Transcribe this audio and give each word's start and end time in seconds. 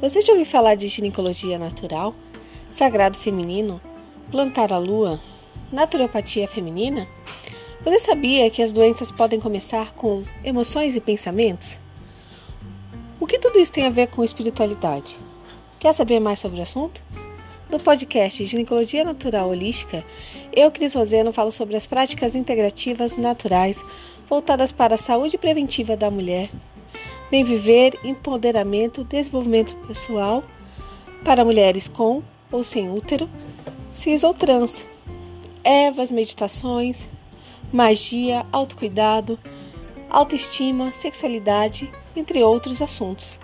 Você 0.00 0.20
já 0.20 0.32
ouviu 0.32 0.46
falar 0.46 0.76
de 0.76 0.86
ginecologia 0.86 1.58
natural, 1.58 2.14
sagrado 2.70 3.18
feminino, 3.18 3.80
plantar 4.30 4.72
a 4.72 4.78
lua, 4.78 5.20
naturopatia 5.72 6.46
feminina? 6.46 7.04
Você 7.82 7.98
sabia 7.98 8.48
que 8.48 8.62
as 8.62 8.70
doenças 8.70 9.10
podem 9.10 9.40
começar 9.40 9.92
com 9.94 10.22
emoções 10.44 10.94
e 10.94 11.00
pensamentos? 11.00 11.80
O 13.18 13.26
que 13.26 13.40
tudo 13.40 13.58
isso 13.58 13.72
tem 13.72 13.86
a 13.86 13.90
ver 13.90 14.06
com 14.06 14.22
espiritualidade? 14.22 15.18
Quer 15.80 15.92
saber 15.92 16.20
mais 16.20 16.38
sobre 16.38 16.60
o 16.60 16.62
assunto? 16.62 17.02
No 17.68 17.80
podcast 17.80 18.44
Ginecologia 18.44 19.02
Natural 19.02 19.48
Holística, 19.48 20.04
eu, 20.54 20.70
Cris 20.70 20.94
Roseno, 20.94 21.32
falo 21.32 21.50
sobre 21.50 21.76
as 21.76 21.88
práticas 21.88 22.36
integrativas 22.36 23.16
naturais 23.16 23.84
voltadas 24.28 24.70
para 24.70 24.94
a 24.94 24.98
saúde 24.98 25.36
preventiva 25.36 25.96
da 25.96 26.08
mulher 26.08 26.50
Bem 27.30 27.44
viver, 27.44 27.98
empoderamento, 28.02 29.04
desenvolvimento 29.04 29.76
pessoal 29.86 30.42
para 31.22 31.44
mulheres 31.44 31.86
com 31.86 32.22
ou 32.50 32.64
sem 32.64 32.90
útero, 32.90 33.28
cis 33.92 34.24
ou 34.24 34.32
trans, 34.32 34.86
ervas, 35.62 36.10
meditações, 36.10 37.06
magia, 37.70 38.46
autocuidado, 38.50 39.38
autoestima, 40.08 40.90
sexualidade, 40.92 41.92
entre 42.16 42.42
outros 42.42 42.80
assuntos. 42.80 43.38